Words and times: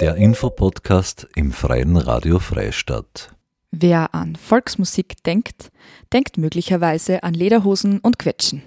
Der 0.00 0.16
Infopodcast 0.16 1.28
im 1.36 1.52
Freien 1.52 1.96
Radio 1.96 2.38
Freistadt. 2.38 3.34
Wer 3.70 4.14
an 4.14 4.36
Volksmusik 4.36 5.22
denkt, 5.22 5.70
denkt 6.12 6.38
möglicherweise 6.38 7.22
an 7.22 7.34
Lederhosen 7.34 8.00
und 8.00 8.18
Quetschen. 8.18 8.62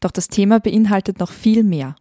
Doch 0.00 0.10
das 0.10 0.28
Thema 0.28 0.58
beinhaltet 0.58 1.20
noch 1.20 1.30
viel 1.30 1.62
mehr. 1.62 1.94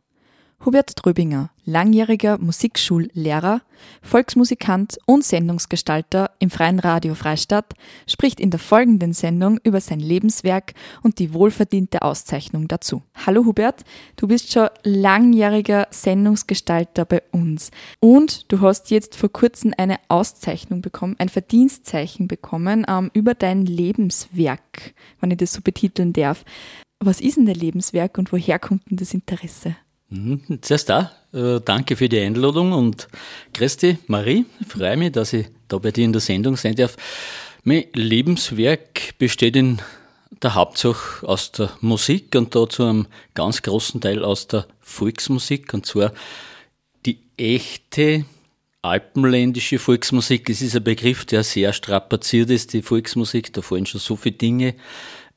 Hubert 0.63 0.95
Tröbinger, 0.95 1.49
langjähriger 1.65 2.37
Musikschullehrer, 2.37 3.63
Volksmusikant 4.03 4.99
und 5.07 5.23
Sendungsgestalter 5.23 6.29
im 6.37 6.51
Freien 6.51 6.77
Radio 6.77 7.15
Freistadt, 7.15 7.73
spricht 8.07 8.39
in 8.39 8.51
der 8.51 8.59
folgenden 8.59 9.13
Sendung 9.13 9.59
über 9.63 9.81
sein 9.81 9.99
Lebenswerk 9.99 10.75
und 11.01 11.17
die 11.17 11.33
wohlverdiente 11.33 12.03
Auszeichnung 12.03 12.67
dazu. 12.67 13.01
Hallo 13.25 13.45
Hubert, 13.45 13.83
du 14.17 14.27
bist 14.27 14.53
schon 14.53 14.69
langjähriger 14.83 15.87
Sendungsgestalter 15.89 17.05
bei 17.05 17.23
uns 17.31 17.71
und 17.99 18.51
du 18.51 18.61
hast 18.61 18.91
jetzt 18.91 19.15
vor 19.15 19.31
kurzem 19.31 19.73
eine 19.79 19.97
Auszeichnung 20.09 20.83
bekommen, 20.83 21.15
ein 21.17 21.29
Verdienstzeichen 21.29 22.27
bekommen 22.27 22.85
ähm, 22.87 23.09
über 23.15 23.33
dein 23.33 23.65
Lebenswerk, 23.65 24.93
wenn 25.21 25.31
ich 25.31 25.37
das 25.37 25.53
so 25.53 25.61
betiteln 25.61 26.13
darf. 26.13 26.45
Was 26.99 27.19
ist 27.19 27.37
denn 27.37 27.47
dein 27.47 27.55
Lebenswerk 27.55 28.19
und 28.19 28.31
woher 28.31 28.59
kommt 28.59 28.87
denn 28.91 28.97
das 28.97 29.15
Interesse? 29.15 29.75
Mhm. 30.11 30.59
Zuerst 30.61 30.89
da, 30.89 31.11
äh, 31.33 31.61
danke 31.63 31.95
für 31.95 32.09
die 32.09 32.19
Einladung 32.19 32.73
und 32.73 33.07
Christi, 33.53 33.97
Marie, 34.07 34.45
freue 34.67 34.97
mich, 34.97 35.13
dass 35.13 35.31
ich 35.33 35.47
da 35.69 35.77
bei 35.77 35.91
dir 35.91 36.03
in 36.03 36.11
der 36.11 36.21
Sendung 36.21 36.57
sein 36.57 36.75
darf. 36.75 36.97
Mein 37.63 37.85
Lebenswerk 37.93 39.17
besteht 39.17 39.55
in 39.55 39.81
der 40.43 40.55
Hauptsache 40.55 41.25
aus 41.25 41.53
der 41.53 41.71
Musik 41.79 42.35
und 42.35 42.53
da 42.55 42.67
zu 42.67 42.83
einem 42.83 43.07
ganz 43.35 43.61
großen 43.61 44.01
Teil 44.01 44.23
aus 44.23 44.47
der 44.47 44.65
Volksmusik 44.81 45.73
und 45.73 45.85
zwar 45.85 46.11
die 47.05 47.19
echte 47.37 48.25
alpenländische 48.81 49.79
Volksmusik. 49.79 50.49
Es 50.49 50.61
ist 50.61 50.75
ein 50.75 50.83
Begriff, 50.83 51.23
der 51.23 51.43
sehr 51.43 51.71
strapaziert 51.71 52.49
ist, 52.49 52.73
die 52.73 52.81
Volksmusik, 52.81 53.53
da 53.53 53.61
fallen 53.61 53.85
schon 53.85 54.01
so 54.01 54.15
viele 54.15 54.35
Dinge 54.35 54.75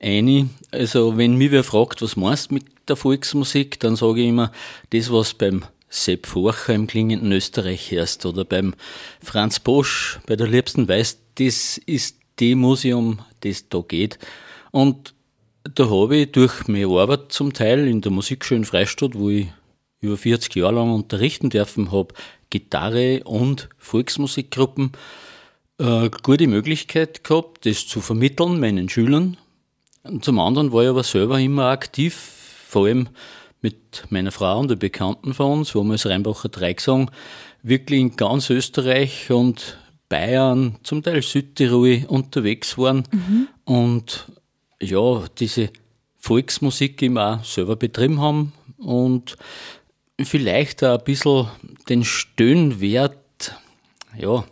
ein. 0.00 0.50
Also 0.70 1.16
wenn 1.16 1.36
mich 1.36 1.50
wer 1.50 1.62
fragt, 1.62 2.02
was 2.02 2.16
meinst 2.16 2.50
du 2.50 2.54
mit 2.54 2.64
der 2.88 2.96
Volksmusik, 2.96 3.80
dann 3.80 3.96
sage 3.96 4.22
ich 4.22 4.28
immer, 4.28 4.52
das, 4.90 5.12
was 5.12 5.34
beim 5.34 5.64
Sepp 5.88 6.27
Forcher 6.27 6.74
im 6.74 6.86
klingenden 6.86 7.30
Österreich 7.30 7.90
herrscht 7.90 8.27
oder 8.27 8.44
beim 8.44 8.74
Franz 9.22 9.60
Bosch 9.60 10.18
bei 10.27 10.34
der 10.34 10.48
Liebsten 10.48 10.88
Weiß, 10.88 11.18
das 11.36 11.78
ist 11.78 12.18
die 12.40 12.55
Musik, 12.55 12.94
um 12.94 13.20
das 13.40 13.68
da 13.68 13.80
geht. 13.86 14.18
Und 14.72 15.14
da 15.62 15.88
habe 15.88 16.16
ich 16.16 16.32
durch 16.32 16.66
meine 16.66 16.88
Arbeit 16.88 17.32
zum 17.32 17.52
Teil 17.52 17.86
in 17.86 18.00
der 18.00 18.10
Musikschule 18.10 18.64
Freistadt, 18.64 19.14
wo 19.14 19.30
ich 19.30 19.46
über 20.00 20.16
40 20.16 20.56
Jahre 20.56 20.74
lang 20.74 20.92
unterrichten 20.92 21.48
dürfen 21.48 21.92
habe, 21.92 22.14
Gitarre 22.50 23.22
und 23.24 23.68
Volksmusikgruppen, 23.78 24.92
äh, 25.78 26.10
gute 26.22 26.46
Möglichkeit 26.46 27.24
gehabt, 27.24 27.66
das 27.66 27.86
zu 27.86 28.00
vermitteln 28.00 28.60
meinen 28.60 28.88
Schülern. 28.88 29.36
Und 30.02 30.24
zum 30.24 30.38
anderen 30.38 30.72
war 30.72 30.82
ich 30.82 30.88
aber 30.88 31.02
selber 31.02 31.40
immer 31.40 31.66
aktiv 31.66 32.43
vor 32.75 32.86
allem 32.86 33.08
mit 33.62 34.05
meiner 34.11 34.33
Frau 34.33 34.58
und 34.58 34.69
den 34.69 34.80
Bekannten 34.80 35.33
von 35.33 35.61
uns, 35.61 35.77
wo 35.77 35.84
wir 35.84 35.92
als 35.92 36.06
Rheinbacher 36.06 36.48
Dreigesang 36.48 37.08
wirklich 37.62 38.00
in 38.00 38.17
ganz 38.17 38.50
Österreich 38.50 39.30
und 39.30 39.78
Bayern, 40.08 40.77
zum 40.83 41.00
Teil 41.00 41.22
Südtirol 41.22 42.05
unterwegs 42.08 42.77
waren 42.77 43.05
mhm. 43.12 43.48
und 43.64 44.27
ja, 44.83 45.25
diese 45.39 45.70
Volksmusik 46.19 47.00
immer 47.02 47.39
auch 47.39 47.45
selber 47.45 47.77
betrieben 47.77 48.20
haben 48.20 48.52
und 48.78 49.36
vielleicht 50.20 50.83
auch 50.83 50.98
ein 50.98 51.05
bisschen 51.05 51.47
den 51.89 52.05
Stöhnwert 52.05 53.55
ja, 54.19 54.45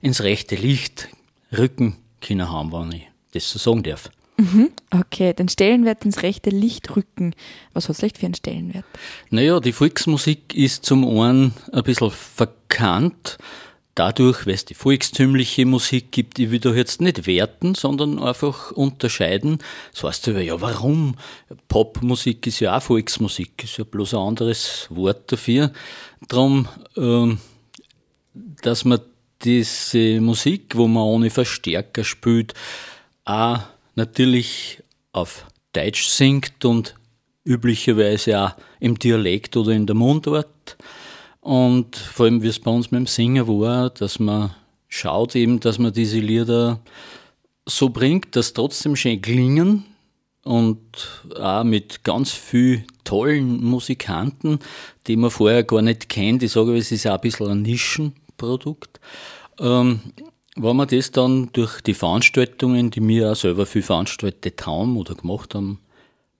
ins 0.00 0.22
rechte 0.22 0.54
Licht 0.54 1.08
rücken 1.50 1.96
können 2.20 2.52
haben, 2.52 2.72
wenn 2.72 2.92
ich 2.92 3.08
das 3.32 3.50
so 3.50 3.58
sagen 3.58 3.82
darf. 3.82 4.10
Mhm, 4.36 4.70
okay, 4.90 5.32
den 5.32 5.48
Stellenwert 5.48 6.04
ins 6.04 6.22
rechte 6.22 6.50
Licht 6.50 6.96
rücken. 6.96 7.34
Was 7.72 7.84
hat 7.84 7.92
es 7.92 7.98
vielleicht 7.98 8.18
für 8.18 8.26
einen 8.26 8.34
Stellenwert? 8.34 8.84
Naja, 9.30 9.60
die 9.60 9.72
Volksmusik 9.72 10.54
ist 10.54 10.84
zum 10.84 11.06
einen 11.06 11.54
ein 11.72 11.84
bisschen 11.84 12.10
verkannt, 12.10 13.38
dadurch, 13.94 14.46
weil 14.46 14.54
es 14.54 14.64
die 14.64 14.74
volkstümliche 14.74 15.66
Musik 15.66 16.10
gibt, 16.10 16.38
die 16.38 16.50
wir 16.50 16.58
da 16.58 16.72
jetzt 16.74 17.00
nicht 17.00 17.26
werten, 17.28 17.76
sondern 17.76 18.18
einfach 18.18 18.72
unterscheiden. 18.72 19.58
Das 19.92 20.02
heißt 20.02 20.26
ja, 20.26 20.60
warum? 20.60 21.14
Popmusik 21.68 22.46
ist 22.48 22.60
ja 22.60 22.76
auch 22.76 22.82
Volksmusik, 22.82 23.62
ist 23.62 23.78
ja 23.78 23.84
bloß 23.84 24.14
ein 24.14 24.20
anderes 24.20 24.88
Wort 24.90 25.30
dafür. 25.30 25.72
Darum, 26.26 26.66
ähm, 26.96 27.38
dass 28.62 28.84
man 28.84 29.00
diese 29.42 30.20
Musik, 30.20 30.74
wo 30.74 30.88
man 30.88 31.04
ohne 31.04 31.30
Verstärker 31.30 32.02
spielt, 32.02 32.54
auch 33.24 33.60
natürlich 33.96 34.82
auf 35.12 35.46
Deutsch 35.72 36.06
singt 36.06 36.64
und 36.64 36.94
üblicherweise 37.44 38.40
auch 38.40 38.52
im 38.80 38.98
Dialekt 38.98 39.56
oder 39.56 39.72
in 39.72 39.86
der 39.86 39.96
Mundart. 39.96 40.76
Und 41.40 41.96
vor 41.96 42.26
allem, 42.26 42.42
wie 42.42 42.48
es 42.48 42.58
bei 42.58 42.70
uns 42.70 42.90
mit 42.90 43.00
dem 43.00 43.06
Singen 43.06 43.46
war, 43.46 43.90
dass 43.90 44.18
man 44.18 44.54
schaut 44.88 45.36
eben, 45.36 45.60
dass 45.60 45.78
man 45.78 45.92
diese 45.92 46.18
Lieder 46.18 46.80
so 47.66 47.90
bringt, 47.90 48.36
dass 48.36 48.52
trotzdem 48.52 48.96
schön 48.96 49.20
klingen 49.20 49.84
und 50.44 50.80
auch 51.38 51.64
mit 51.64 52.04
ganz 52.04 52.32
vielen 52.32 52.84
tollen 53.04 53.62
Musikanten, 53.62 54.58
die 55.06 55.16
man 55.16 55.30
vorher 55.30 55.64
gar 55.64 55.82
nicht 55.82 56.08
kennt. 56.08 56.42
Ich 56.42 56.52
sage, 56.52 56.76
es 56.76 56.92
ist 56.92 57.06
auch 57.06 57.14
ein 57.14 57.20
bisschen 57.20 57.48
ein 57.48 57.62
Nischenprodukt. 57.62 59.00
Ähm, 59.58 60.00
wenn 60.56 60.76
man 60.76 60.88
das 60.88 61.10
dann 61.10 61.50
durch 61.52 61.80
die 61.80 61.94
Veranstaltungen, 61.94 62.90
die 62.90 63.06
wir 63.06 63.32
auch 63.32 63.36
selber 63.36 63.66
viel 63.66 63.82
veranstaltet 63.82 64.66
haben 64.66 64.96
oder 64.96 65.14
gemacht 65.14 65.54
haben, 65.54 65.80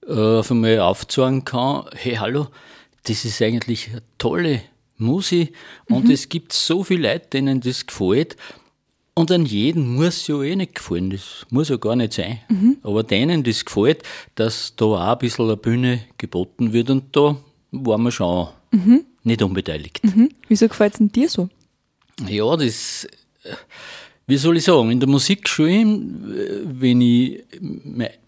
äh, 0.06 0.12
auf 0.12 0.50
einmal 0.50 0.80
aufzeigen 0.80 1.44
kann, 1.44 1.86
hey, 1.94 2.14
hallo, 2.16 2.48
das 3.04 3.24
ist 3.24 3.42
eigentlich 3.42 3.90
eine 3.90 4.02
tolle 4.18 4.62
Musik 4.96 5.54
und 5.88 6.04
mhm. 6.04 6.10
es 6.12 6.28
gibt 6.28 6.52
so 6.52 6.84
viele 6.84 7.12
Leute, 7.12 7.28
denen 7.30 7.60
das 7.60 7.86
gefällt. 7.86 8.36
Und 9.16 9.30
an 9.30 9.46
jeden 9.46 9.94
muss 9.94 10.26
ja 10.26 10.42
eh 10.42 10.56
nicht 10.56 10.74
gefallen, 10.74 11.10
das 11.10 11.46
muss 11.50 11.68
ja 11.68 11.76
gar 11.76 11.94
nicht 11.94 12.14
sein. 12.14 12.40
Mhm. 12.48 12.78
Aber 12.82 13.04
denen 13.04 13.44
das 13.44 13.64
gefällt, 13.64 14.02
dass 14.34 14.74
da 14.76 14.84
auch 14.86 15.12
ein 15.12 15.18
bisschen 15.18 15.46
eine 15.46 15.56
Bühne 15.56 16.00
geboten 16.18 16.72
wird 16.72 16.90
und 16.90 17.14
da 17.14 17.36
waren 17.70 18.02
wir 18.02 18.10
schon 18.10 18.48
mhm. 18.72 19.04
nicht 19.22 19.42
unbeteiligt. 19.42 20.02
Mhm. 20.02 20.30
Wieso 20.48 20.68
gefällt 20.68 20.94
es 20.94 20.98
denn 20.98 21.12
dir 21.12 21.28
so? 21.28 21.48
Ja, 22.28 22.56
das 22.56 23.06
wie 24.26 24.38
soll 24.38 24.56
ich 24.56 24.64
sagen, 24.64 24.90
in 24.90 25.00
der 25.00 25.08
Musikschule, 25.08 25.84
wenn 26.64 27.00
ich 27.00 27.42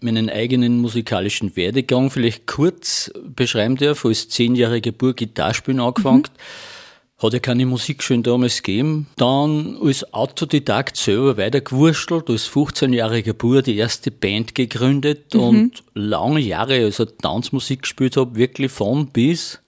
meinen 0.01 0.29
eigenen 0.29 0.79
musikalischen 0.81 1.57
Werdegang 1.57 2.11
vielleicht 2.11 2.47
kurz 2.47 3.11
beschreiben 3.35 3.77
darf, 3.77 4.05
als 4.05 4.29
zehnjähriger 4.29 4.93
Bub 4.93 5.17
Gitarrespielen 5.17 5.81
angefangen, 5.81 6.25
mhm. 6.25 7.23
hat 7.23 7.33
ja 7.33 7.39
keine 7.39 7.65
Musikschule 7.65 8.21
damals 8.21 8.63
gegeben. 8.63 9.07
Dann 9.17 9.79
als 9.83 10.13
Autodidakt 10.13 10.99
selber 10.99 11.39
weitergewurschtelt, 11.39 12.29
als 12.29 12.47
15-jähriger 12.51 13.33
Bub 13.33 13.65
die 13.65 13.79
erste 13.79 14.11
Band 14.11 14.55
gegründet 14.55 15.33
mhm. 15.33 15.41
und 15.41 15.85
lange 15.95 16.41
Jahre 16.41 16.85
also 16.85 17.07
Tanzmusik 17.07 17.83
gespielt 17.83 18.19
habe, 18.19 18.37
wirklich 18.37 18.71
von 18.71 19.07
bis, 19.07 19.61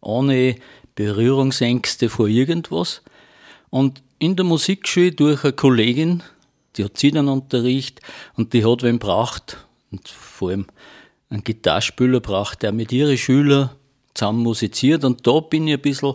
ohne 0.00 0.56
Berührungsängste 0.96 2.08
vor 2.08 2.26
irgendwas. 2.26 3.02
Und 3.70 4.02
in 4.18 4.36
der 4.36 4.44
Musikschule 4.44 5.12
durch 5.12 5.44
eine 5.44 5.52
Kollegin, 5.52 6.22
die 6.76 6.84
hat 6.84 6.96
Zinnernunterricht 6.96 8.00
und 8.34 8.52
die 8.52 8.64
hat 8.64 8.82
wen 8.82 8.98
braucht 8.98 9.66
und 9.90 10.08
vor 10.08 10.50
allem 10.50 10.66
einen 11.28 11.44
Gitarrspieler 11.44 12.20
braucht, 12.20 12.62
der 12.62 12.72
mit 12.72 12.92
ihren 12.92 13.16
Schülern 13.16 13.70
zusammen 14.14 14.42
musiziert 14.42 15.04
und 15.04 15.26
da 15.26 15.40
bin 15.40 15.68
ich 15.68 15.74
ein 15.74 15.80
bisschen 15.80 16.14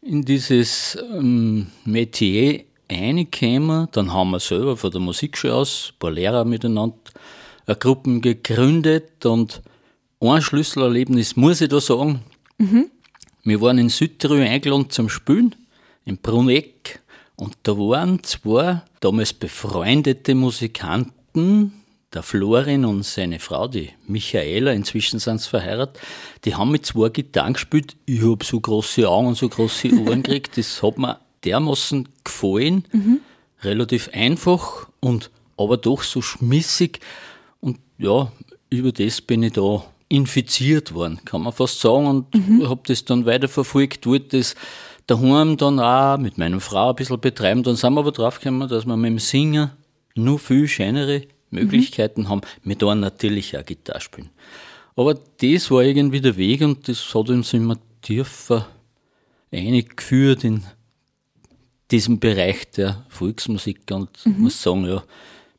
in 0.00 0.24
dieses 0.24 0.98
ähm, 1.12 1.68
Metier 1.84 2.64
reingekommen. 2.90 3.88
Dann 3.92 4.12
haben 4.12 4.30
wir 4.30 4.40
selber 4.40 4.76
von 4.76 4.90
der 4.90 5.00
Musikschule 5.00 5.54
aus 5.54 5.92
ein 5.92 5.98
paar 5.98 6.10
Lehrer 6.10 6.44
miteinander 6.44 6.96
eine 7.66 7.76
Gruppen 7.76 8.20
gegründet 8.20 9.24
und 9.24 9.62
ein 10.20 10.42
Schlüsselerlebnis 10.42 11.36
muss 11.36 11.60
ich 11.60 11.68
da 11.68 11.80
sagen. 11.80 12.20
Mhm. 12.58 12.90
Wir 13.44 13.60
waren 13.60 13.78
in 13.78 13.88
Südtirol 13.88 14.40
eingeladen 14.40 14.90
zum 14.90 15.08
Spielen, 15.08 15.54
in 16.04 16.18
Bruneck 16.18 17.00
und 17.36 17.56
da 17.62 17.76
waren 17.76 18.22
zwei 18.22 18.82
damals 19.00 19.32
befreundete 19.32 20.34
Musikanten, 20.34 21.72
der 22.12 22.22
Florin 22.22 22.84
und 22.84 23.04
seine 23.04 23.38
Frau, 23.38 23.68
die 23.68 23.90
Michaela, 24.06 24.72
inzwischen 24.72 25.18
sind 25.18 25.40
sie 25.40 25.48
verheiratet, 25.48 25.98
die 26.44 26.54
haben 26.54 26.70
mit 26.70 26.84
zwei 26.84 27.08
Gitarren 27.08 27.54
gespielt. 27.54 27.96
Ich 28.04 28.22
habe 28.22 28.44
so 28.44 28.60
große 28.60 29.08
Augen 29.08 29.28
und 29.28 29.38
so 29.38 29.48
große 29.48 29.88
Ohren 29.98 30.22
gekriegt. 30.22 30.58
Das 30.58 30.82
hat 30.82 30.98
mir 30.98 31.18
dermaßen 31.44 32.08
gefallen. 32.22 32.84
Mhm. 32.92 33.20
Relativ 33.62 34.10
einfach 34.12 34.88
und 35.00 35.30
aber 35.56 35.76
doch 35.76 36.02
so 36.02 36.20
schmissig. 36.20 37.00
Und 37.60 37.78
ja, 37.98 38.30
über 38.68 38.92
das 38.92 39.20
bin 39.20 39.42
ich 39.42 39.52
da 39.52 39.84
infiziert 40.08 40.92
worden, 40.92 41.20
kann 41.24 41.42
man 41.42 41.52
fast 41.52 41.80
sagen. 41.80 42.06
Und 42.06 42.34
mhm. 42.34 42.68
habe 42.68 42.82
das 42.86 43.04
dann 43.04 43.24
weiterverfolgt, 43.24 44.06
wollte 44.06 44.38
das 44.38 44.54
daheim 45.06 45.56
dann 45.56 45.80
auch 45.80 46.18
mit 46.18 46.38
meiner 46.38 46.60
Frau 46.60 46.90
ein 46.90 46.96
bisschen 46.96 47.20
betreiben. 47.20 47.62
Dann 47.62 47.76
sind 47.76 47.94
wir 47.94 48.00
aber 48.00 48.12
draufgekommen, 48.12 48.68
dass 48.68 48.86
wir 48.86 48.96
mit 48.96 49.10
dem 49.10 49.18
Singen 49.18 49.70
nur 50.14 50.38
viel 50.38 50.68
schönere 50.68 51.22
Möglichkeiten 51.50 52.22
mhm. 52.22 52.28
haben. 52.28 52.40
Wir 52.64 52.76
da 52.76 52.94
natürlich 52.94 53.56
auch 53.56 53.64
Gitarre 53.64 54.00
spielen. 54.00 54.30
Aber 54.96 55.14
das 55.14 55.70
war 55.70 55.82
irgendwie 55.82 56.20
der 56.20 56.36
Weg 56.36 56.60
und 56.62 56.88
das 56.88 57.14
hat 57.14 57.30
uns 57.30 57.52
immer 57.52 57.78
tiefer 58.02 58.66
eingeführt 59.50 60.44
in 60.44 60.64
diesem 61.90 62.18
Bereich 62.18 62.70
der 62.70 63.04
Volksmusik 63.08 63.82
und 63.90 64.10
mhm. 64.24 64.42
muss 64.42 64.62
sagen, 64.62 64.86
ja, 64.86 65.02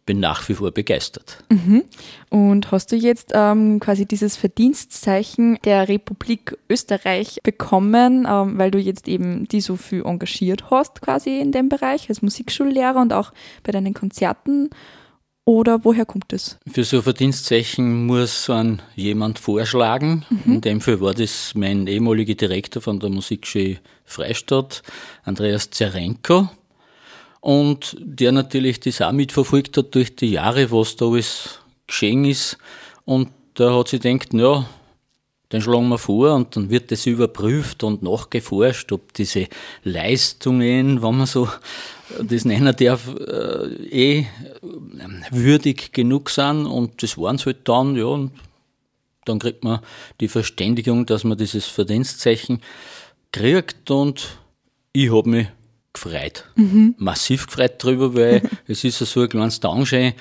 bin 0.06 0.20
nach 0.20 0.48
wie 0.50 0.54
vor 0.54 0.72
begeistert. 0.72 1.44
Mhm. 1.50 1.84
Und 2.30 2.72
hast 2.72 2.92
du 2.92 2.96
jetzt 2.96 3.32
ähm, 3.34 3.80
quasi 3.80 4.06
dieses 4.06 4.36
Verdienstzeichen 4.36 5.58
der 5.64 5.88
Republik 5.88 6.58
Österreich 6.70 7.40
bekommen, 7.44 8.28
ähm, 8.30 8.58
weil 8.58 8.72
du 8.72 8.80
jetzt 8.80 9.08
eben 9.08 9.48
die 9.48 9.62
so 9.62 9.76
viel 9.76 10.04
engagiert 10.06 10.70
hast 10.72 11.02
quasi 11.02 11.40
in 11.40 11.52
dem 11.52 11.70
Bereich 11.70 12.10
als 12.10 12.22
Musikschullehrer 12.22 13.02
und 13.02 13.14
auch 13.14 13.32
bei 13.64 13.72
deinen 13.72 13.94
Konzerten? 13.94 14.70
Oder 15.46 15.84
woher 15.84 16.06
kommt 16.06 16.26
das? 16.30 16.58
Für 16.72 16.86
so 16.86 16.98
ein 16.98 17.04
Verdienstzeichen 17.04 18.06
muss 18.06 18.50
ein 18.50 18.82
jemand 18.96 19.40
vorschlagen. 19.40 20.26
Mhm. 20.30 20.54
In 20.54 20.62
dem 20.62 20.82
Fall 20.82 21.02
war 21.02 21.14
das 21.14 21.54
mein 21.54 21.88
ehemaliger 21.88 22.36
Direktor 22.36 22.82
von 22.82 23.00
der 23.00 23.10
Musikschule 23.10 23.80
Freistadt, 24.06 24.84
Andreas 25.24 25.70
Zerenko. 25.70 26.50
Und 27.44 27.98
der 28.00 28.32
natürlich 28.32 28.80
das 28.80 29.02
auch 29.02 29.12
mitverfolgt 29.12 29.76
hat 29.76 29.94
durch 29.96 30.16
die 30.16 30.32
Jahre, 30.32 30.72
was 30.72 30.96
da 30.96 31.08
alles 31.08 31.60
geschehen 31.88 32.24
ist. 32.24 32.58
Und 33.04 33.32
da 33.56 33.78
hat 33.78 33.90
sich 33.90 34.00
gedacht, 34.00 34.34
ja, 34.34 34.66
den 35.52 35.62
schlagen 35.62 35.90
wir 35.90 35.98
vor 35.98 36.36
und 36.36 36.56
dann 36.56 36.70
wird 36.70 36.90
das 36.90 37.06
überprüft 37.06 37.84
und 37.84 38.02
nachgeforscht, 38.02 38.94
ob 38.94 39.14
diese 39.14 39.50
Leistungen, 39.84 41.04
wenn 41.04 41.18
man 41.18 41.28
so 41.28 41.50
das 42.22 42.46
nennen 42.46 42.74
darf, 42.78 43.14
äh, 43.14 44.22
eh 44.22 44.28
würdig 45.30 45.92
genug 45.92 46.30
sind 46.30 46.66
und 46.66 47.04
das 47.04 47.18
waren 47.18 47.36
es 47.36 47.46
halt 47.46 47.68
dann, 47.68 47.98
ja, 47.98 48.06
und 48.06 48.32
dann 49.26 49.40
kriegt 49.40 49.66
man 49.66 49.82
die 50.22 50.30
Verständigung, 50.30 51.06
dass 51.06 51.26
man 51.26 51.38
dieses 51.38 51.66
Verdienstzeichen 51.66 52.62
kriegt 53.34 53.92
und 53.92 54.38
ich 54.94 55.12
habe 55.12 55.30
mich 55.30 55.48
gefreut. 55.94 56.46
Mhm. 56.56 56.96
Massiv 56.98 57.48
gefreut 57.48 57.76
drüber, 57.78 58.16
weil 58.16 58.42
es 58.68 58.84
ist 58.84 58.98
so 59.00 59.22
ein 59.22 59.30
kleines 59.30 59.60
Dankeschön 59.60 60.14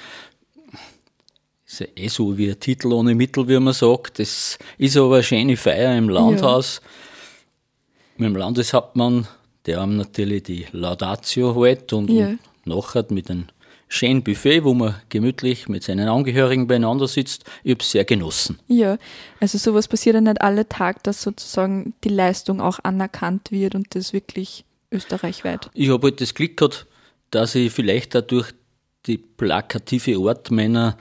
ist 1.73 1.81
ja 1.81 1.87
eh 1.97 2.09
so 2.09 2.37
wie 2.37 2.51
ein 2.51 2.61
Titel 2.61 2.93
ohne 2.93 3.15
Mittel, 3.15 3.49
wie 3.49 3.59
man 3.59 3.73
sagt. 3.73 4.19
Das 4.19 4.59
ist 4.79 4.97
aber 4.97 5.15
eine 5.15 5.23
schöne 5.23 5.57
Feier 5.57 5.97
im 5.97 6.09
Landhaus. 6.09 6.81
Ja. 6.83 6.89
Mit 8.19 8.29
dem 8.29 8.37
Landeshauptmann, 8.37 9.27
der 9.65 9.81
haben 9.81 9.97
natürlich 9.97 10.43
die 10.43 10.67
Laudatio 10.73 11.55
halt 11.61 11.93
und, 11.93 12.11
ja. 12.11 12.27
und 12.27 12.39
nachher 12.65 13.07
mit 13.09 13.31
einem 13.31 13.47
schönen 13.89 14.23
Buffet, 14.23 14.65
wo 14.65 14.75
man 14.75 14.97
gemütlich 15.09 15.69
mit 15.69 15.83
seinen 15.83 16.09
Angehörigen 16.09 16.67
beieinander 16.67 17.09
sitzt. 17.09 17.45
Ich 17.63 17.73
habe 17.73 17.83
es 17.83 17.91
sehr 17.91 18.05
genossen. 18.05 18.59
Ja, 18.69 18.99
also 19.41 19.59
sowas 19.59 19.89
passiert 19.89 20.15
ja 20.15 20.21
nicht 20.21 20.41
alle 20.41 20.69
Tag, 20.69 21.03
dass 21.05 21.23
sozusagen 21.23 21.95
die 22.05 22.11
Leistung 22.11 22.61
auch 22.61 22.81
anerkannt 22.83 23.51
wird 23.51 23.75
und 23.75 23.95
das 23.95 24.13
wirklich 24.13 24.65
österreichweit. 24.93 25.71
Ich 25.75 25.91
habe 25.91 26.09
halt 26.09 26.21
das 26.21 26.35
Glück 26.35 26.57
gehabt, 26.57 26.87
dass 27.31 27.55
ich 27.55 27.73
vielleicht 27.73 28.15
dadurch 28.15 28.53
die 29.07 29.19
plakative 29.19 30.17
Art 30.29 30.51
meiner 30.51 30.97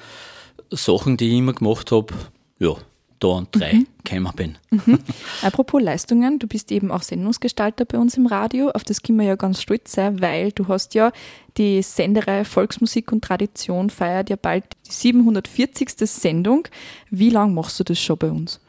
Sachen, 0.72 1.18
die 1.18 1.30
ich 1.30 1.38
immer 1.38 1.54
gemacht 1.54 1.92
habe, 1.92 2.14
ja, 2.60 2.76
da 3.22 3.38
an 3.38 3.48
drei 3.52 3.74
mhm. 3.74 3.88
gekommen 4.04 4.34
bin. 4.36 4.58
Mhm. 4.72 5.00
Apropos 5.42 5.82
Leistungen, 5.82 6.40
du 6.40 6.48
bist 6.48 6.72
eben 6.72 6.92
auch 6.92 7.04
Sendungsgestalter 7.04 7.86
bei 7.86 7.98
uns 7.98 8.18
im 8.18 8.26
Radio. 8.26 8.70
Auf 8.72 8.84
das 8.84 9.02
können 9.02 9.20
wir 9.20 9.28
ja 9.28 9.36
ganz 9.36 9.62
stolz 9.62 9.92
sein, 9.92 10.22
weil 10.22 10.52
du 10.52 10.68
hast 10.68 10.96
ja 10.96 11.12
die 11.58 11.82
Sendereihe 11.82 12.46
Volksmusik 12.46 13.12
und 13.12 13.24
Tradition 13.24 13.90
feiert 13.90 14.30
ja 14.30 14.36
bald 14.36 14.66
die 14.88 14.92
740. 14.92 15.90
Sendung. 16.10 16.68
Wie 17.10 17.30
lange 17.30 17.54
machst 17.54 17.80
du 17.80 17.84
das 17.84 18.00
schon 18.00 18.18
bei 18.18 18.32
uns? 18.32 18.60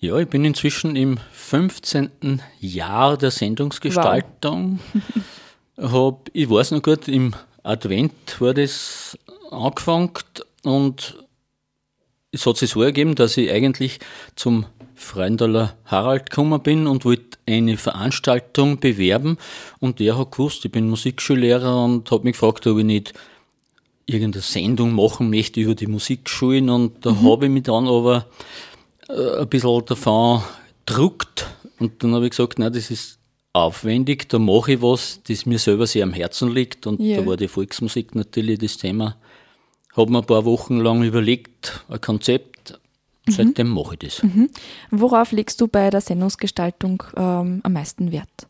Ja, 0.00 0.16
ich 0.16 0.28
bin 0.28 0.44
inzwischen 0.44 0.94
im 0.94 1.18
15. 1.32 2.40
Jahr 2.60 3.16
der 3.16 3.32
Sendungsgestaltung. 3.32 4.78
Wow. 5.74 5.92
Hab, 5.92 6.30
ich 6.32 6.48
weiß 6.48 6.70
noch 6.70 6.82
gut, 6.82 7.08
im 7.08 7.34
Advent 7.64 8.12
war 8.40 8.54
das 8.54 9.18
angefangen 9.50 10.12
und 10.62 11.16
es 12.30 12.46
hat 12.46 12.58
sich 12.58 12.70
so 12.70 12.82
ergeben, 12.82 13.16
dass 13.16 13.36
ich 13.36 13.50
eigentlich 13.50 13.98
zum 14.36 14.66
Freundaler 14.94 15.74
Harald 15.84 16.30
gekommen 16.30 16.62
bin 16.62 16.86
und 16.86 17.04
wollte 17.04 17.38
eine 17.46 17.76
Veranstaltung 17.76 18.78
bewerben. 18.78 19.36
Und 19.80 19.98
der 19.98 20.16
hat 20.16 20.30
gewusst, 20.32 20.64
ich 20.64 20.70
bin 20.70 20.88
Musikschullehrer 20.88 21.84
und 21.84 22.08
hat 22.10 22.22
mich 22.22 22.34
gefragt, 22.34 22.66
ob 22.68 22.78
ich 22.78 22.84
nicht 22.84 23.14
irgendeine 24.06 24.42
Sendung 24.42 24.94
machen 24.94 25.30
möchte 25.30 25.60
über 25.60 25.74
die 25.74 25.86
Musikschulen. 25.86 26.70
Und 26.70 27.04
da 27.04 27.12
mhm. 27.12 27.28
habe 27.28 27.46
ich 27.46 27.52
mich 27.52 27.64
dann 27.64 27.88
aber 27.88 28.26
äh, 29.08 29.40
ein 29.40 29.48
bisschen 29.48 29.84
davon 29.86 30.42
gedruckt. 30.86 31.46
Und 31.78 32.02
dann 32.02 32.14
habe 32.14 32.26
ich 32.26 32.30
gesagt, 32.30 32.58
nein, 32.58 32.72
das 32.72 32.90
ist 32.90 33.18
aufwendig, 33.52 34.28
da 34.28 34.38
mache 34.38 34.72
ich 34.72 34.82
was, 34.82 35.20
das 35.26 35.46
mir 35.46 35.58
selber 35.58 35.86
sehr 35.86 36.04
am 36.04 36.12
Herzen 36.12 36.52
liegt. 36.52 36.86
Und 36.86 37.00
ja. 37.00 37.20
da 37.20 37.26
war 37.26 37.36
die 37.36 37.48
Volksmusik 37.48 38.14
natürlich 38.14 38.58
das 38.58 38.76
Thema 38.76 39.16
habe 39.98 40.12
mir 40.12 40.18
ein 40.18 40.26
paar 40.26 40.44
Wochen 40.44 40.78
lang 40.78 41.02
überlegt, 41.02 41.84
ein 41.88 42.00
Konzept. 42.00 42.78
Mhm. 43.26 43.32
Seitdem 43.32 43.68
mache 43.68 43.94
ich 43.94 43.98
das. 43.98 44.22
Mhm. 44.22 44.48
Worauf 44.90 45.32
legst 45.32 45.60
du 45.60 45.68
bei 45.68 45.90
der 45.90 46.00
Sendungsgestaltung 46.00 47.02
ähm, 47.16 47.60
am 47.62 47.72
meisten 47.72 48.12
Wert? 48.12 48.48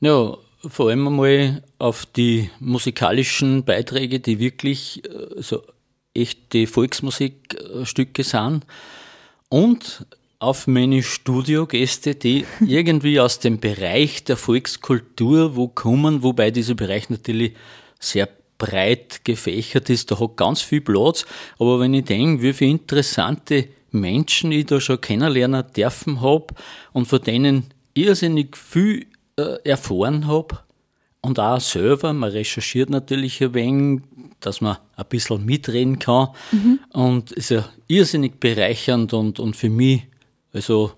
Ja, 0.00 0.36
vor 0.66 0.88
allem 0.88 1.06
einmal 1.06 1.62
auf 1.78 2.06
die 2.06 2.50
musikalischen 2.58 3.64
Beiträge, 3.64 4.20
die 4.20 4.38
wirklich 4.38 5.04
äh, 5.04 5.40
so 5.40 5.62
echte 6.14 6.66
Volksmusikstücke 6.66 8.24
sind. 8.24 8.66
Und 9.52 10.06
auf 10.38 10.66
meine 10.66 11.02
Studiogäste, 11.02 12.14
die 12.14 12.46
irgendwie 12.66 13.20
aus 13.20 13.38
dem 13.38 13.60
Bereich 13.60 14.24
der 14.24 14.38
Volkskultur 14.38 15.56
wo 15.56 15.68
kommen, 15.68 16.22
wobei 16.22 16.50
dieser 16.50 16.74
Bereich 16.74 17.10
natürlich 17.10 17.52
sehr 18.00 18.30
breit 18.56 19.20
gefächert 19.24 19.90
ist, 19.90 20.10
da 20.10 20.18
hat 20.18 20.38
ganz 20.38 20.62
viel 20.62 20.80
Platz. 20.80 21.26
Aber 21.58 21.80
wenn 21.80 21.92
ich 21.92 22.06
denke, 22.06 22.42
wie 22.42 22.54
viele 22.54 22.70
interessante 22.70 23.68
Menschen 23.90 24.52
ich 24.52 24.64
da 24.64 24.80
schon 24.80 25.02
kennenlernen 25.02 25.64
dürfen 25.76 26.22
habe 26.22 26.46
und 26.94 27.04
von 27.04 27.20
denen 27.20 27.64
irrsinnig 27.92 28.56
viel 28.56 29.04
äh, 29.36 29.68
erfahren 29.68 30.28
habe 30.28 30.60
und 31.22 31.38
auch 31.38 31.60
selber, 31.60 32.12
man 32.12 32.30
recherchiert 32.30 32.90
natürlich 32.90 33.42
ein 33.42 33.54
wenig, 33.54 34.02
dass 34.40 34.60
man 34.60 34.76
ein 34.96 35.06
bisschen 35.08 35.44
mitreden 35.44 35.98
kann 35.98 36.28
mhm. 36.50 36.80
und 36.90 37.32
ist 37.32 37.50
ja 37.50 37.68
irrsinnig 37.86 38.40
bereichernd 38.40 39.14
und, 39.14 39.38
und 39.38 39.56
für 39.56 39.70
mich 39.70 40.02
also 40.52 40.92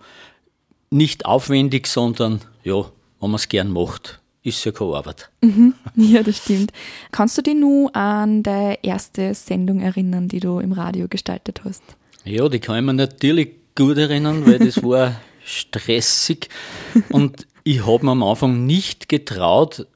nicht 0.91 1.27
aufwendig, 1.27 1.87
sondern 1.87 2.41
ja, 2.65 2.81
wenn 3.21 3.31
man 3.31 3.35
es 3.35 3.49
gern 3.49 3.71
macht 3.71 4.21
ist 4.45 4.63
ja 4.65 4.73
keine 4.73 4.95
Arbeit. 4.95 5.31
Mhm. 5.41 5.75
Ja, 5.97 6.23
das 6.23 6.39
stimmt. 6.39 6.71
Kannst 7.11 7.39
du 7.39 7.43
dich 7.43 7.55
nur 7.55 7.95
an 7.97 8.43
deine 8.43 8.83
erste 8.85 9.35
Sendung 9.35 9.81
erinnern, 9.81 10.29
die 10.29 10.41
du 10.41 10.59
im 10.61 10.73
Radio 10.73 11.09
gestaltet 11.09 11.63
hast? 11.65 11.83
Ja, 12.25 12.49
die 12.49 12.61
kann 12.61 12.77
ich 12.77 12.83
mir 12.83 12.93
natürlich 12.93 13.51
gut 13.75 13.97
erinnern, 13.97 14.47
weil 14.47 14.59
das 14.59 14.83
war 14.83 15.19
stressig 15.45 16.49
und 17.11 17.47
ich 17.65 17.87
habe 17.87 18.05
mir 18.05 18.13
am 18.13 18.23
Anfang 18.23 18.67
nicht 18.67 19.09
getraut, 19.09 19.87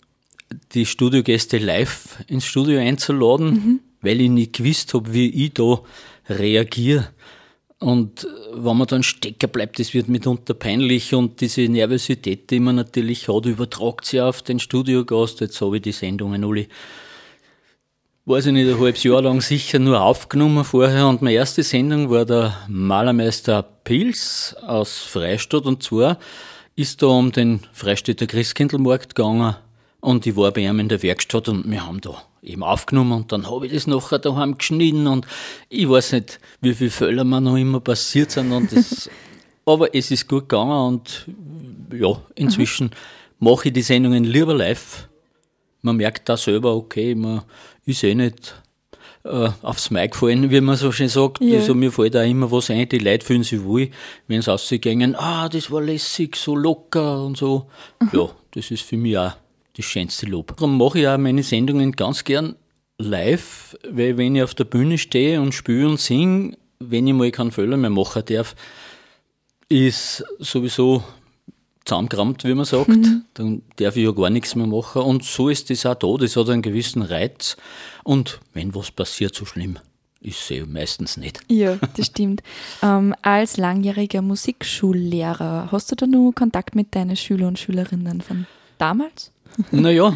die 0.72 0.86
Studiogäste 0.86 1.58
live 1.58 2.18
ins 2.26 2.44
Studio 2.44 2.80
einzuladen, 2.80 3.50
mhm. 3.50 3.80
weil 4.00 4.20
ich 4.20 4.30
nicht 4.30 4.54
gewusst 4.54 4.94
habe, 4.94 5.12
wie 5.12 5.28
ich 5.28 5.54
da 5.54 5.80
reagiere. 6.28 7.08
Und 7.80 8.26
wenn 8.54 8.76
man 8.76 8.88
dann 8.88 9.04
stecken 9.04 9.50
bleibt, 9.50 9.78
das 9.78 9.94
wird 9.94 10.08
mitunter 10.08 10.54
peinlich 10.54 11.14
und 11.14 11.40
diese 11.40 11.62
Nervosität, 11.62 12.50
die 12.50 12.58
man 12.58 12.74
natürlich 12.74 13.28
hat, 13.28 13.46
übertragt 13.46 14.04
sie 14.04 14.20
auf 14.20 14.42
den 14.42 14.58
Studiogast. 14.58 15.40
Jetzt 15.40 15.60
habe 15.60 15.76
ich 15.76 15.82
die 15.82 15.92
Sendungen 15.92 16.44
alle, 16.44 16.66
weiß 18.24 18.46
ich 18.46 18.52
nicht, 18.52 18.68
ein 18.68 18.80
halbes 18.80 19.04
Jahr 19.04 19.22
lang 19.22 19.40
sicher 19.40 19.78
nur 19.78 20.00
aufgenommen 20.00 20.64
vorher 20.64 21.06
und 21.06 21.22
meine 21.22 21.36
erste 21.36 21.62
Sendung 21.62 22.10
war 22.10 22.24
der 22.24 22.56
Malermeister 22.66 23.62
Pils 23.62 24.56
aus 24.60 24.98
Freistadt 24.98 25.64
und 25.64 25.82
zwar 25.82 26.18
ist 26.74 27.02
da 27.02 27.06
um 27.06 27.30
den 27.30 27.60
Freistädter 27.72 28.26
Christkindlmarkt 28.26 29.14
gegangen 29.14 29.54
und 30.00 30.26
ich 30.26 30.36
war 30.36 30.52
bei 30.52 30.62
ihm 30.62 30.78
in 30.78 30.88
der 30.88 31.02
Werkstatt 31.02 31.48
und 31.48 31.70
wir 31.70 31.84
haben 31.84 32.00
da 32.00 32.22
eben 32.42 32.62
aufgenommen 32.62 33.12
und 33.12 33.32
dann 33.32 33.50
habe 33.50 33.66
ich 33.66 33.72
das 33.72 33.86
nachher 33.86 34.18
daheim 34.18 34.56
geschnitten 34.56 35.06
und 35.06 35.26
ich 35.68 35.88
weiß 35.88 36.12
nicht, 36.12 36.40
wie 36.60 36.74
viele 36.74 36.90
Fälle 36.90 37.24
mir 37.24 37.40
noch 37.40 37.56
immer 37.56 37.80
passiert 37.80 38.30
sind 38.30 38.52
und 38.52 38.72
das, 38.72 39.10
aber 39.66 39.94
es 39.94 40.10
ist 40.10 40.28
gut 40.28 40.48
gegangen 40.48 40.94
und 40.94 41.26
ja, 41.92 42.20
inzwischen 42.36 42.86
mhm. 42.86 43.48
mache 43.50 43.68
ich 43.68 43.74
die 43.74 43.82
Sendungen 43.82 44.24
lieber 44.24 44.54
live. 44.54 45.08
Man 45.82 45.96
merkt 45.96 46.28
da 46.28 46.36
selber, 46.36 46.74
okay, 46.74 47.14
man 47.14 47.42
ist 47.84 48.02
eh 48.02 48.14
nicht 48.14 48.54
äh, 49.24 49.48
aufs 49.62 49.90
Mic 49.90 50.16
fallen, 50.16 50.50
wie 50.50 50.60
man 50.60 50.76
so 50.76 50.92
schön 50.92 51.08
sagt. 51.08 51.40
Ja. 51.40 51.58
Also 51.58 51.74
mir 51.74 51.92
fällt 51.92 52.14
da 52.14 52.22
immer 52.22 52.50
was 52.50 52.70
ein, 52.70 52.88
die 52.88 52.98
Leute 52.98 53.24
fühlen 53.24 53.42
sich 53.42 53.62
wohl, 53.62 53.90
wenn 54.26 54.42
sie 54.42 54.50
rausgehen, 54.50 55.14
ah, 55.16 55.48
das 55.48 55.70
war 55.70 55.82
lässig, 55.82 56.36
so 56.36 56.56
locker 56.56 57.24
und 57.24 57.36
so. 57.36 57.68
Ja, 58.12 58.28
das 58.52 58.70
ist 58.70 58.82
für 58.82 58.96
mich 58.96 59.16
auch 59.18 59.32
das 59.78 59.86
schönste 59.86 60.26
Lob. 60.26 60.56
Darum 60.56 60.76
mache 60.76 61.00
ich 61.00 61.08
auch 61.08 61.16
meine 61.16 61.42
Sendungen 61.42 61.92
ganz 61.92 62.24
gern 62.24 62.56
live, 62.98 63.76
weil 63.88 64.18
wenn 64.18 64.36
ich 64.36 64.42
auf 64.42 64.54
der 64.54 64.64
Bühne 64.64 64.98
stehe 64.98 65.40
und 65.40 65.54
spiele 65.54 65.88
und 65.88 66.00
singe, 66.00 66.56
wenn 66.80 67.06
ich 67.06 67.14
mal 67.14 67.30
keinen 67.30 67.52
Fehler 67.52 67.76
mehr 67.76 67.90
machen 67.90 68.24
darf, 68.26 68.54
ist 69.68 70.24
sowieso 70.38 71.02
zusammengerammt, 71.84 72.44
wie 72.44 72.54
man 72.54 72.64
sagt. 72.64 72.90
Dann 73.34 73.62
darf 73.76 73.96
ich 73.96 74.04
ja 74.04 74.12
gar 74.12 74.30
nichts 74.30 74.54
mehr 74.54 74.66
machen. 74.66 75.02
Und 75.02 75.24
so 75.24 75.48
ist 75.48 75.70
das 75.70 75.86
auch 75.86 75.94
da. 75.94 76.16
Das 76.18 76.36
hat 76.36 76.50
einen 76.50 76.62
gewissen 76.62 77.02
Reiz. 77.02 77.56
Und 78.04 78.40
wenn 78.52 78.74
was 78.74 78.90
passiert, 78.90 79.34
so 79.34 79.44
schlimm 79.44 79.78
ist 80.20 80.50
es 80.50 80.66
meistens 80.66 81.16
nicht. 81.16 81.40
Ja, 81.48 81.78
das 81.96 82.06
stimmt. 82.06 82.42
ähm, 82.82 83.14
als 83.22 83.56
langjähriger 83.56 84.20
Musikschullehrer, 84.20 85.68
hast 85.70 85.92
du 85.92 85.94
da 85.94 86.06
nur 86.06 86.34
Kontakt 86.34 86.74
mit 86.74 86.94
deinen 86.94 87.16
Schüler 87.16 87.46
und 87.46 87.58
Schülerinnen 87.58 88.20
von 88.20 88.46
damals? 88.78 89.32
Naja, 89.70 90.14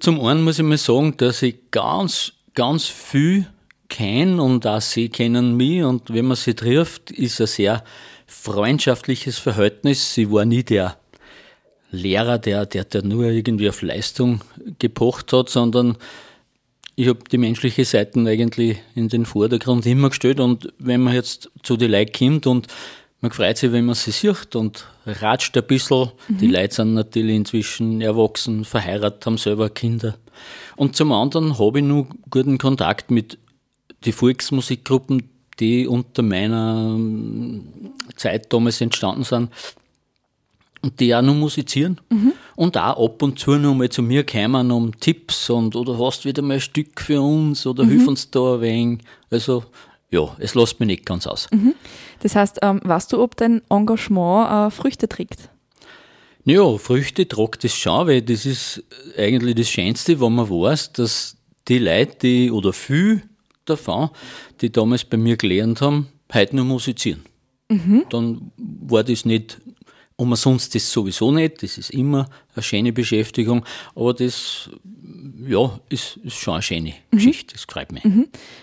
zum 0.00 0.20
einen 0.20 0.42
muss 0.42 0.58
ich 0.58 0.64
mal 0.64 0.76
sagen, 0.76 1.16
dass 1.16 1.42
ich 1.42 1.56
ganz, 1.70 2.32
ganz 2.54 2.86
viel 2.86 3.46
kenne 3.88 4.42
und 4.42 4.66
auch 4.66 4.80
sie 4.80 5.08
kennen 5.08 5.56
mich. 5.56 5.82
Und 5.82 6.12
wenn 6.12 6.26
man 6.26 6.36
sie 6.36 6.54
trifft, 6.54 7.10
ist 7.10 7.40
ein 7.40 7.46
sehr 7.46 7.84
freundschaftliches 8.26 9.38
Verhältnis. 9.38 10.14
Sie 10.14 10.30
war 10.30 10.44
nie 10.44 10.62
der 10.62 10.96
Lehrer, 11.90 12.38
der, 12.38 12.66
der, 12.66 12.84
der 12.84 13.02
nur 13.02 13.26
irgendwie 13.26 13.68
auf 13.68 13.82
Leistung 13.82 14.40
gepocht 14.78 15.32
hat, 15.32 15.50
sondern 15.50 15.96
ich 16.96 17.08
habe 17.08 17.20
die 17.30 17.38
menschliche 17.38 17.84
Seite 17.84 18.20
eigentlich 18.20 18.78
in 18.94 19.08
den 19.08 19.26
Vordergrund 19.26 19.86
immer 19.86 20.08
gestellt. 20.08 20.40
Und 20.40 20.72
wenn 20.78 21.02
man 21.02 21.14
jetzt 21.14 21.50
zu 21.62 21.76
den 21.76 21.90
Leuten 21.90 22.12
kommt 22.12 22.46
und 22.46 22.66
man 23.22 23.30
freut 23.30 23.56
sich, 23.56 23.70
wenn 23.70 23.86
man 23.86 23.94
sie 23.94 24.10
sieht 24.10 24.54
und 24.56 24.86
ratscht 25.06 25.56
ein 25.56 25.64
bisschen. 25.64 26.10
Die 26.28 26.48
Leute 26.48 26.74
sind 26.74 26.94
natürlich 26.94 27.36
inzwischen 27.36 28.00
erwachsen, 28.00 28.64
verheiratet, 28.64 29.24
haben 29.24 29.38
selber 29.38 29.70
Kinder. 29.70 30.16
Und 30.76 30.96
zum 30.96 31.12
anderen 31.12 31.58
habe 31.58 31.78
ich 31.78 31.84
nur 31.84 32.08
guten 32.30 32.58
Kontakt 32.58 33.12
mit 33.12 33.38
den 34.04 34.12
Volksmusikgruppen, 34.12 35.30
die 35.60 35.86
unter 35.86 36.22
meiner 36.22 36.94
ähm, 36.96 37.62
Zeit 38.16 38.52
damals 38.52 38.80
entstanden 38.80 39.22
sind 39.22 39.50
und 40.80 40.98
die 40.98 41.14
auch 41.14 41.22
noch 41.22 41.34
musizieren 41.34 42.00
und 42.56 42.76
auch 42.76 43.04
ab 43.04 43.22
und 43.22 43.38
zu 43.38 43.52
noch 43.52 43.74
mal 43.74 43.88
zu 43.88 44.02
mir 44.02 44.26
kommen 44.26 44.72
um 44.72 44.98
Tipps 44.98 45.48
und 45.48 45.76
oder 45.76 45.96
hast 45.96 46.24
wieder 46.24 46.42
mal 46.42 46.54
ein 46.54 46.60
Stück 46.60 47.00
für 47.00 47.20
uns 47.20 47.66
oder 47.66 47.84
hilf 47.84 48.08
uns 48.08 48.30
da 48.30 48.54
ein 48.54 48.60
wenig. 48.62 48.98
Also 49.30 49.62
ja, 50.12 50.36
es 50.38 50.54
lässt 50.54 50.78
mich 50.78 50.86
nicht 50.86 51.06
ganz 51.06 51.26
aus. 51.26 51.48
Das 52.20 52.36
heißt, 52.36 52.58
ähm, 52.62 52.80
weißt 52.84 53.12
du, 53.12 53.20
ob 53.20 53.36
dein 53.36 53.62
Engagement 53.68 54.50
äh, 54.50 54.70
Früchte 54.70 55.08
trägt? 55.08 55.48
Ja, 56.44 56.76
Früchte 56.76 57.26
tragt 57.26 57.64
das 57.64 57.74
schon, 57.74 58.06
weil 58.06 58.22
das 58.22 58.46
ist 58.46 58.84
eigentlich 59.16 59.56
das 59.56 59.70
Schönste, 59.70 60.20
wenn 60.20 60.34
man 60.34 60.48
weiß, 60.48 60.92
dass 60.92 61.36
die 61.68 61.78
Leute, 61.78 62.16
die, 62.22 62.50
oder 62.50 62.72
viel 62.72 63.22
davon, 63.64 64.10
die 64.60 64.70
damals 64.70 65.04
bei 65.04 65.16
mir 65.16 65.36
gelernt 65.36 65.80
haben, 65.80 66.08
heute 66.32 66.56
noch 66.56 66.64
musizieren. 66.64 67.22
Dann 68.10 68.52
war 68.56 69.02
das 69.02 69.24
nicht 69.24 69.60
umsonst 70.16 70.74
das 70.74 70.90
sowieso 70.90 71.32
nicht, 71.32 71.62
das 71.62 71.78
ist 71.78 71.90
immer 71.90 72.28
eine 72.54 72.62
schöne 72.62 72.92
Beschäftigung, 72.92 73.64
aber 73.94 74.14
das, 74.14 74.70
ja, 75.46 75.80
ist, 75.88 76.18
ist 76.18 76.36
schon 76.36 76.54
eine 76.54 76.62
schöne 76.62 76.94
Geschichte, 77.10 77.54
das 77.54 77.64
freut 77.64 77.92
mich. 77.92 78.04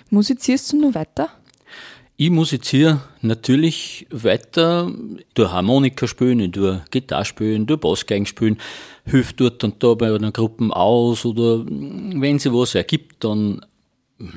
Musizierst 0.10 0.72
du 0.72 0.79
nur 0.79 0.96
weiter? 0.96 1.29
Ich 2.21 2.29
musiziere 2.29 2.99
natürlich 3.21 4.05
weiter, 4.11 4.91
durch 5.35 5.51
Harmonika 5.51 6.05
spielen, 6.05 6.41
ich 6.41 6.51
tue 6.51 6.81
Gitarre 6.91 7.23
spielen, 7.23 7.65
durch 7.65 7.79
Bassgeigen 7.79 8.25
spielen, 8.25 8.57
hilf 9.05 9.31
dort 9.33 9.63
und 9.63 9.81
da 9.81 9.93
bei 9.93 10.13
einer 10.13 10.33
Gruppe 10.33 10.75
aus 10.75 11.25
oder 11.25 11.65
wenn 11.65 12.38
sie 12.38 12.53
was 12.53 12.75
ergibt, 12.75 13.23
dann 13.23 13.65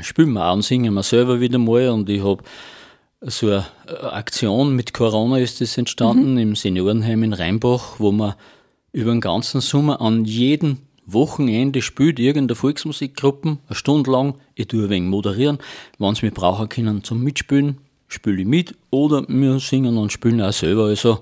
spielen 0.01 0.33
wir 0.35 0.47
auch 0.47 0.55
und 0.55 0.63
singen 0.63 0.95
wir 0.95 1.03
selber 1.03 1.41
wieder 1.41 1.59
mal. 1.59 1.89
Und 1.89 2.09
ich 2.09 2.23
habe 2.23 2.45
so 3.21 3.49
eine 3.49 3.67
Aktion 4.13 4.77
mit 4.77 4.95
Corona 4.95 5.39
ist 5.39 5.61
das 5.61 5.77
entstanden 5.79 6.39
im 6.39 6.55
Seniorenheim 6.55 7.23
in 7.25 7.33
Rheinbach, 7.33 7.97
wo 7.99 8.13
man 8.13 8.35
über 8.93 9.11
den 9.11 9.21
ganzen 9.21 9.61
Sommer 9.61 10.01
an 10.01 10.25
jedem 10.25 10.79
Wochenende 11.07 11.83
spielt 11.83 12.19
irgendeine 12.19 12.55
Volksmusikgruppe, 12.55 13.59
eine 13.67 13.77
Stunde 13.77 14.11
lang. 14.11 14.35
Ich 14.55 14.69
tue 14.69 14.85
ein 14.85 14.91
wenig 14.91 15.11
moderieren. 15.11 15.59
Wenn 15.99 16.15
sie 16.15 16.27
mich 16.27 16.35
brauchen 16.35 16.69
können 16.69 17.03
zum 17.03 17.23
Mitspielen, 17.23 17.79
spiele 18.09 18.43
ich 18.43 18.47
mit 18.47 18.75
oder 18.91 19.25
wir 19.29 19.59
singen 19.59 19.97
und 19.97 20.13
spielen 20.13 20.41
auch 20.41 20.53
selber. 20.53 20.87
Also, 20.87 21.21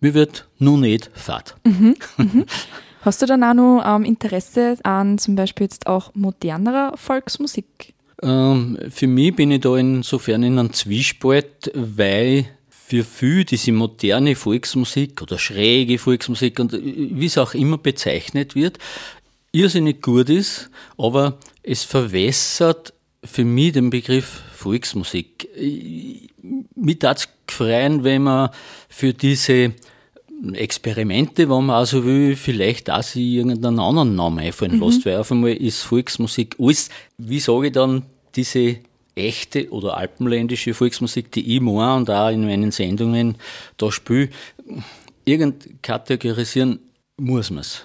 mir 0.00 0.14
wird 0.14 0.48
nur 0.58 0.78
nicht 0.78 1.10
fad. 1.14 1.56
Hast 3.02 3.22
du 3.22 3.26
dann 3.26 3.42
auch 3.42 3.54
noch 3.54 3.82
ähm, 3.84 4.04
Interesse 4.04 4.76
an 4.82 5.16
zum 5.16 5.34
Beispiel 5.34 5.64
jetzt 5.64 5.86
auch 5.86 6.14
modernerer 6.14 6.92
Volksmusik? 6.96 7.94
Ähm, 8.22 8.78
für 8.90 9.06
mich 9.06 9.34
bin 9.34 9.50
ich 9.50 9.62
da 9.62 9.76
insofern 9.76 10.42
in 10.42 10.58
einem 10.58 10.72
Zwiespalt, 10.74 11.72
weil 11.74 12.46
für 12.90 13.04
viele 13.04 13.44
diese 13.44 13.72
moderne 13.72 14.34
Volksmusik 14.34 15.22
oder 15.22 15.38
schräge 15.38 15.98
Volksmusik 15.98 16.58
und 16.60 16.72
äh, 16.74 16.80
wie 16.82 17.26
es 17.26 17.38
auch 17.38 17.54
immer 17.54 17.78
bezeichnet 17.78 18.54
wird, 18.54 18.78
irrsinnig 19.52 20.02
gut 20.02 20.28
ist, 20.28 20.70
aber 20.98 21.38
es 21.62 21.84
verwässert 21.84 22.92
für 23.24 23.44
mich 23.44 23.72
den 23.72 23.90
Begriff 23.90 24.42
Volksmusik. 24.54 25.48
Ich- 25.56 26.28
Mich 26.74 26.98
tat's 26.98 27.28
freuen, 27.48 28.02
wenn 28.04 28.22
man 28.22 28.48
für 28.88 29.12
diese 29.12 29.72
Experimente, 30.54 31.48
wenn 31.50 31.66
man 31.66 31.76
also 31.76 32.04
will, 32.04 32.34
vielleicht 32.36 32.88
auch 32.90 33.02
sich 33.02 33.22
irgendeinen 33.34 33.78
anderen 33.78 34.14
Namen 34.14 34.38
einfallen 34.38 34.80
lässt, 34.80 35.04
weil 35.04 35.18
auf 35.18 35.30
einmal 35.30 35.52
ist 35.52 35.82
Volksmusik 35.82 36.56
alles, 36.58 36.88
wie 37.18 37.40
sage 37.40 37.66
ich 37.66 37.72
dann, 37.72 38.04
diese 38.36 38.76
echte 39.14 39.70
oder 39.70 39.96
alpenländische 39.96 40.74
Volksmusik, 40.74 41.32
die 41.32 41.56
ich 41.56 41.60
mache 41.60 41.96
und 41.96 42.10
auch 42.10 42.30
in 42.30 42.44
meinen 42.44 42.70
Sendungen 42.70 43.36
da 43.76 43.90
spiele, 43.90 44.30
irgend 45.24 45.82
kategorisieren 45.82 46.80
muss 47.16 47.50
man 47.50 47.60
es. 47.60 47.82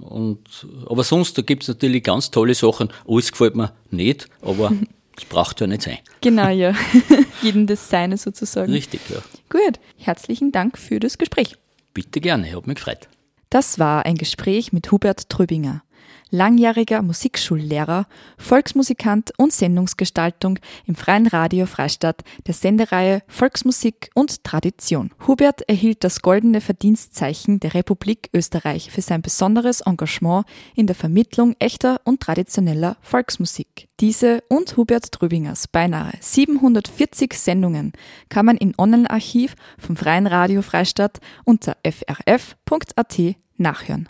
Und, 0.00 0.66
aber 0.86 1.04
sonst, 1.04 1.36
da 1.38 1.42
gibt 1.42 1.62
es 1.62 1.68
natürlich 1.68 2.04
ganz 2.04 2.30
tolle 2.30 2.54
Sachen. 2.54 2.88
Alles 3.06 3.32
gefällt 3.32 3.56
mir 3.56 3.72
nicht, 3.90 4.28
aber 4.42 4.72
es 5.16 5.24
braucht 5.24 5.60
ja 5.60 5.66
nicht 5.66 5.82
sein. 5.82 5.98
Genau, 6.20 6.48
ja. 6.48 6.74
Jedem 7.42 7.66
das 7.66 7.88
Seine 7.88 8.16
sozusagen. 8.16 8.72
Richtig, 8.72 9.00
ja. 9.10 9.16
Gut, 9.48 9.80
herzlichen 9.96 10.52
Dank 10.52 10.78
für 10.78 11.00
das 11.00 11.18
Gespräch. 11.18 11.56
Bitte 11.94 12.20
gerne, 12.20 12.54
hat 12.54 12.66
mich 12.66 12.76
gefreut. 12.76 13.08
Das 13.50 13.78
war 13.78 14.04
ein 14.04 14.16
Gespräch 14.16 14.72
mit 14.72 14.92
Hubert 14.92 15.30
Tröbinger, 15.30 15.82
langjähriger 16.30 17.02
Musikschullehrer, 17.02 18.06
Volksmusikant 18.36 19.32
und 19.36 19.52
Sendungsgestaltung 19.52 20.58
im 20.86 20.94
Freien 20.94 21.26
Radio 21.26 21.66
Freistadt 21.66 22.22
der 22.46 22.54
Sendereihe 22.54 23.22
Volksmusik 23.26 24.10
und 24.14 24.44
Tradition. 24.44 25.10
Hubert 25.26 25.62
erhielt 25.68 26.04
das 26.04 26.22
goldene 26.22 26.60
Verdienstzeichen 26.60 27.60
der 27.60 27.74
Republik 27.74 28.30
Österreich 28.32 28.90
für 28.90 29.02
sein 29.02 29.22
besonderes 29.22 29.80
Engagement 29.80 30.46
in 30.74 30.86
der 30.86 30.96
Vermittlung 30.96 31.54
echter 31.58 32.00
und 32.04 32.20
traditioneller 32.20 32.96
Volksmusik. 33.00 33.88
Diese 34.00 34.42
und 34.48 34.76
Hubert 34.76 35.12
Tröbingers 35.12 35.68
beinahe 35.68 36.12
740 36.20 37.34
Sendungen 37.34 37.92
kann 38.28 38.46
man 38.46 38.56
im 38.56 38.74
Online-Archiv 38.78 39.56
vom 39.78 39.96
Freien 39.96 40.26
Radio 40.26 40.62
Freistadt 40.62 41.20
unter 41.44 41.76
frf.at 41.84 43.18
nachhören. 43.56 44.08